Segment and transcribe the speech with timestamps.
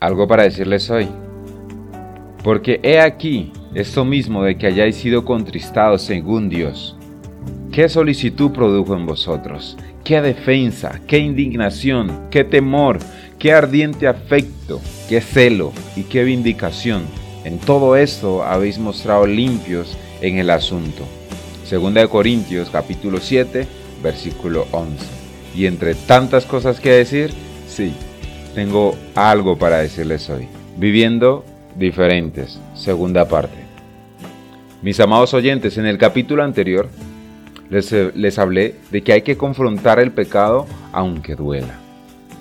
[0.00, 1.08] algo para decirles hoy.
[2.42, 6.96] Porque he aquí esto mismo de que hayáis sido contristados según Dios.
[7.72, 9.76] ¿Qué solicitud produjo en vosotros?
[10.04, 11.00] ¿Qué defensa?
[11.06, 12.28] ¿Qué indignación?
[12.30, 12.98] ¿Qué temor?
[13.38, 14.80] ¿Qué ardiente afecto?
[15.08, 15.72] ¿Qué celo?
[15.96, 17.02] ¿Y qué vindicación?
[17.44, 21.04] En todo esto habéis mostrado limpios en el asunto.
[21.64, 23.66] Segunda de Corintios capítulo 7
[24.02, 25.04] versículo 11.
[25.54, 27.32] Y entre tantas cosas que decir,
[27.66, 27.92] sí,
[28.54, 30.48] tengo algo para decirles hoy.
[30.76, 31.44] Viviendo
[31.76, 33.56] diferentes, segunda parte.
[34.82, 36.88] Mis amados oyentes, en el capítulo anterior
[37.70, 41.74] les, les, hablé de que hay que confrontar el pecado aunque duela,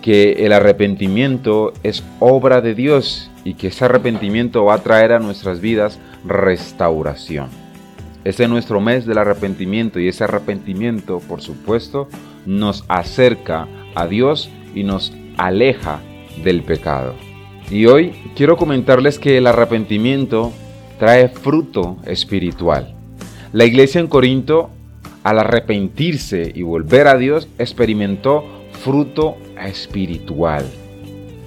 [0.01, 5.19] que el arrepentimiento es obra de Dios y que ese arrepentimiento va a traer a
[5.19, 7.49] nuestras vidas restauración.
[8.23, 12.09] Este es nuestro mes del arrepentimiento y ese arrepentimiento, por supuesto,
[12.45, 16.01] nos acerca a Dios y nos aleja
[16.43, 17.15] del pecado.
[17.69, 20.51] Y hoy quiero comentarles que el arrepentimiento
[20.99, 22.95] trae fruto espiritual.
[23.53, 24.69] La iglesia en Corinto,
[25.23, 30.65] al arrepentirse y volver a Dios, experimentó fruto espiritual.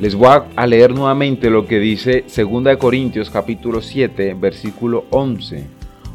[0.00, 5.64] Les voy a leer nuevamente lo que dice 2 Corintios capítulo 7, versículo 11.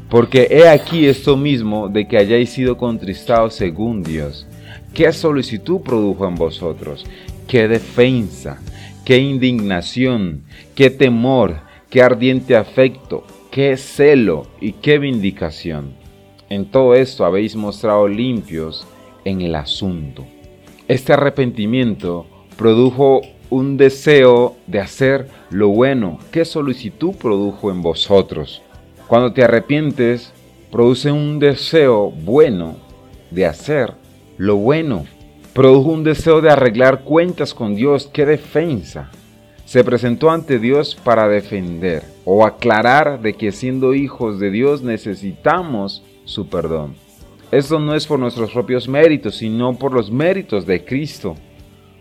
[0.09, 4.47] Porque he aquí esto mismo de que hayáis sido contristados según Dios.
[4.93, 7.05] ¿Qué solicitud produjo en vosotros?
[7.47, 8.59] Qué defensa,
[9.03, 10.43] qué indignación,
[10.75, 15.93] qué temor, qué ardiente afecto, qué celo y qué vindicación.
[16.49, 18.87] En todo esto habéis mostrado limpios
[19.23, 20.25] en el asunto.
[20.87, 22.25] Este arrepentimiento
[22.57, 26.19] produjo un deseo de hacer lo bueno.
[26.31, 28.61] ¿Qué solicitud produjo en vosotros?
[29.07, 30.33] Cuando te arrepientes,
[30.71, 32.75] produce un deseo bueno
[33.31, 33.93] de hacer
[34.37, 35.05] lo bueno
[35.55, 38.09] produjo un deseo de arreglar cuentas con Dios.
[38.11, 39.09] ¡Qué defensa!
[39.63, 46.03] Se presentó ante Dios para defender o aclarar de que siendo hijos de Dios necesitamos
[46.25, 46.95] su perdón.
[47.51, 51.37] Esto no es por nuestros propios méritos, sino por los méritos de Cristo.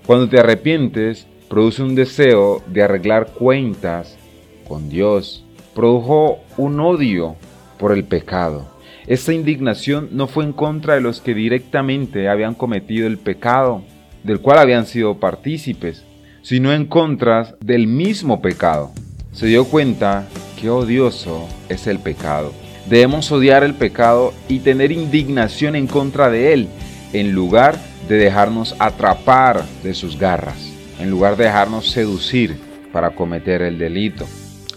[0.04, 4.18] Cuando te arrepientes, produce un deseo de arreglar cuentas
[4.66, 5.44] con Dios.
[5.76, 7.36] Produjo un odio
[7.78, 8.73] por el pecado.
[9.06, 13.82] Esta indignación no fue en contra de los que directamente habían cometido el pecado,
[14.22, 16.04] del cual habían sido partícipes,
[16.40, 18.92] sino en contra del mismo pecado.
[19.32, 20.26] Se dio cuenta
[20.58, 22.54] que odioso es el pecado.
[22.88, 26.68] Debemos odiar el pecado y tener indignación en contra de él,
[27.12, 27.76] en lugar
[28.08, 32.56] de dejarnos atrapar de sus garras, en lugar de dejarnos seducir
[32.90, 34.26] para cometer el delito.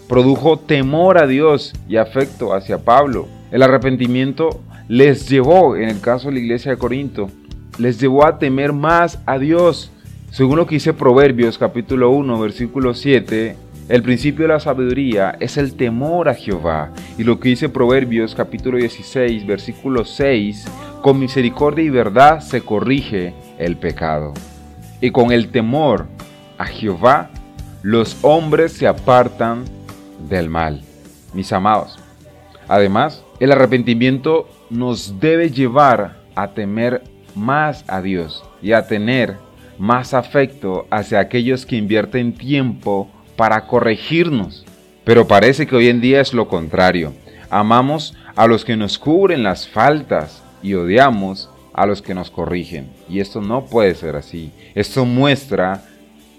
[0.08, 6.28] Produjo temor a Dios y afecto hacia Pablo, el arrepentimiento les llevó, en el caso
[6.28, 7.30] de la iglesia de Corinto,
[7.78, 9.92] les llevó a temer más a Dios.
[10.30, 13.56] Según lo que dice Proverbios capítulo 1, versículo 7,
[13.90, 16.90] el principio de la sabiduría es el temor a Jehová.
[17.18, 20.66] Y lo que dice Proverbios capítulo 16, versículo 6,
[21.02, 24.32] con misericordia y verdad se corrige el pecado.
[25.02, 26.06] Y con el temor
[26.56, 27.30] a Jehová,
[27.82, 29.64] los hombres se apartan
[30.18, 30.82] del mal.
[31.34, 31.98] Mis amados,
[32.68, 37.02] Además, el arrepentimiento nos debe llevar a temer
[37.34, 39.36] más a Dios y a tener
[39.78, 44.66] más afecto hacia aquellos que invierten tiempo para corregirnos.
[45.04, 47.14] Pero parece que hoy en día es lo contrario.
[47.48, 52.90] Amamos a los que nos cubren las faltas y odiamos a los que nos corrigen.
[53.08, 54.52] Y esto no puede ser así.
[54.74, 55.82] Esto muestra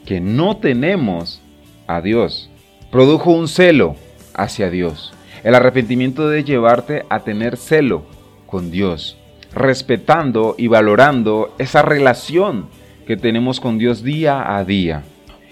[0.06, 1.42] que no tenemos
[1.88, 2.52] a Dios.
[2.92, 3.96] Produjo un celo
[4.34, 5.14] hacia Dios.
[5.44, 8.04] El arrepentimiento debe llevarte a tener celo
[8.48, 9.16] con Dios,
[9.54, 12.68] respetando y valorando esa relación
[13.06, 15.04] que tenemos con Dios día a día.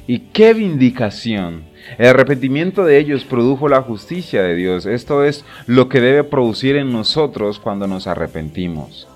[0.07, 1.65] Y qué vindicación.
[1.99, 4.87] El arrepentimiento de ellos produjo la justicia de Dios.
[4.87, 9.07] Esto es lo que debe producir en nosotros cuando nos arrepentimos.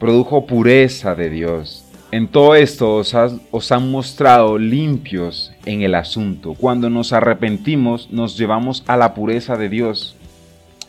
[0.00, 1.87] Produjo pureza de Dios.
[2.10, 6.54] En todo esto os, han mostrado limpios en el asunto.
[6.54, 10.16] Cuando nos arrepentimos nos llevamos a la pureza de Dios.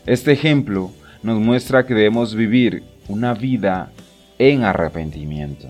[0.06, 0.90] Este ejemplo
[1.22, 3.90] nos muestra que debemos vivir una vida
[4.38, 5.66] en arrepentimiento.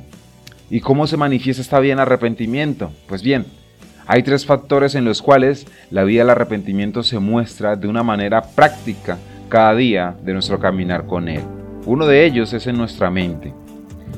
[0.71, 2.93] ¿Y cómo se manifiesta esta vida en arrepentimiento?
[3.09, 3.45] Pues bien,
[4.07, 8.41] hay tres factores en los cuales la vida del arrepentimiento se muestra de una manera
[8.41, 9.19] práctica
[9.49, 11.43] cada día de nuestro caminar con Él.
[11.87, 13.53] Uno de ellos es en nuestra mente.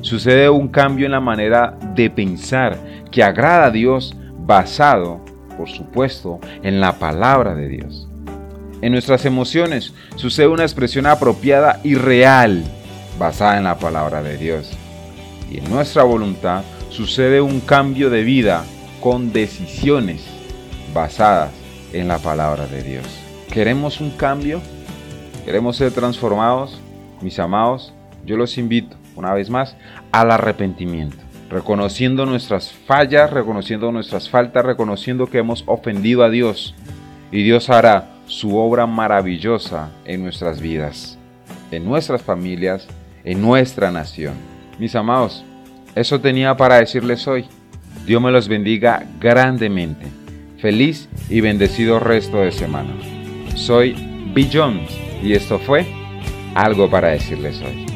[0.01, 2.77] Sucede un cambio en la manera de pensar
[3.11, 5.21] que agrada a Dios basado,
[5.57, 8.07] por supuesto, en la palabra de Dios.
[8.81, 12.63] En nuestras emociones sucede una expresión apropiada y real
[13.17, 14.71] basada en la palabra de Dios.
[15.49, 18.65] Y en nuestra voluntad sucede un cambio de vida
[18.99, 20.25] con decisiones
[20.93, 21.51] basadas
[21.93, 23.05] en la palabra de Dios.
[23.51, 24.61] ¿Queremos un cambio?
[25.45, 26.79] ¿Queremos ser transformados?
[27.21, 27.93] Mis amados,
[28.25, 29.75] yo los invito una vez más
[30.11, 31.17] al arrepentimiento,
[31.49, 36.75] reconociendo nuestras fallas, reconociendo nuestras faltas, reconociendo que hemos ofendido a Dios
[37.31, 41.17] y Dios hará su obra maravillosa en nuestras vidas,
[41.71, 42.87] en nuestras familias,
[43.23, 44.33] en nuestra nación.
[44.79, 45.43] Mis amados,
[45.95, 47.45] eso tenía para decirles hoy.
[48.05, 50.07] Dios me los bendiga grandemente.
[50.59, 52.93] Feliz y bendecido resto de semana.
[53.55, 53.93] Soy
[54.33, 54.89] Bill Jones
[55.21, 55.85] y esto fue
[56.55, 57.92] algo para decirles hoy.